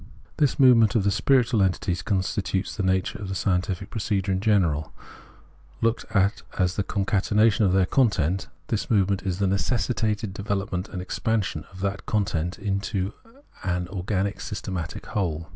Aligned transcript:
This 0.37 0.59
movement 0.59 0.95
of 0.95 1.03
the 1.03 1.11
spiritual 1.11 1.61
entities 1.61 2.01
constitutes 2.01 2.75
the 2.75 2.81
nature 2.81 3.19
of 3.19 3.37
scientific 3.37 3.91
procedure 3.91 4.31
in 4.31 4.39
general. 4.39 4.91
Looked 5.79 6.09
Preface 6.09 6.41
33 6.41 6.55
at 6.55 6.59
as 6.63 6.75
the 6.75 6.83
concatenation 6.83 7.65
of 7.65 7.73
their 7.73 7.85
content, 7.85 8.47
this 8.69 8.89
movement 8.89 9.21
is 9.21 9.37
the 9.37 9.45
necessitated 9.45 10.33
development 10.33 10.89
and 10.89 11.03
expansion 11.03 11.65
of 11.71 11.81
that 11.81 12.07
content 12.07 12.57
into 12.57 13.13
an 13.61 13.87
organic 13.89 14.41
systematic 14.41 15.05
whole. 15.05 15.49